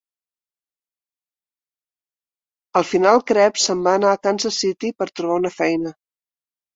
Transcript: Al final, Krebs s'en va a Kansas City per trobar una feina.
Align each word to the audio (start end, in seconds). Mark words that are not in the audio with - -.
Al 2.81 2.87
final, 2.91 3.21
Krebs 3.27 3.67
s'en 3.69 3.83
va 3.89 3.93
a 4.13 4.15
Kansas 4.29 4.57
City 4.65 4.91
per 5.03 5.09
trobar 5.21 5.37
una 5.43 5.53
feina. 5.57 5.93